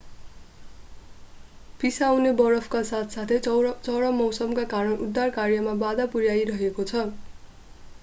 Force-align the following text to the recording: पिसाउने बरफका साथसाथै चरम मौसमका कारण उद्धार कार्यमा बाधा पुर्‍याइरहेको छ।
पिसाउने 1.79 2.31
बरफका 2.39 2.81
साथसाथै 2.89 3.39
चरम 3.45 4.19
मौसमका 4.19 4.67
कारण 4.75 5.07
उद्धार 5.07 5.37
कार्यमा 5.39 5.79
बाधा 5.87 6.13
पुर्‍याइरहेको 6.13 6.91
छ। 6.91 7.09